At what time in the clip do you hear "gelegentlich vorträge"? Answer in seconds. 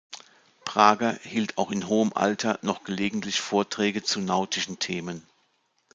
2.83-4.01